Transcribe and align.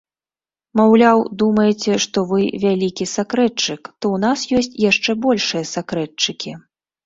Маўляў, 0.79 1.19
думаеце, 1.41 1.97
што 2.07 2.17
вы 2.33 2.41
вялікі 2.65 3.09
сакрэтчык, 3.15 3.81
то 3.99 4.05
ў 4.15 4.25
нас 4.27 4.39
ёсць 4.59 4.79
яшчэ 4.89 5.11
большыя 5.31 5.63
сакрэтчыкі. 5.77 6.61